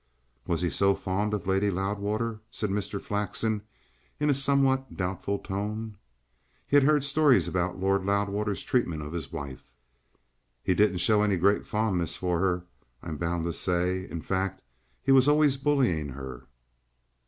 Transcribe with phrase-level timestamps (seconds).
[0.47, 2.99] "Was he so fond of Lady Loudwater?" said Mr.
[2.99, 3.61] Flexen
[4.19, 5.95] in a somewhat doubtful tone.
[6.65, 9.63] He had heard stories about Lord Loudwater's treatment of his wife.
[10.63, 12.65] "He didn't show any great fondness for her,
[13.03, 14.09] I'm bound to say.
[14.09, 14.63] In fact,
[15.03, 16.47] he was always bullying her.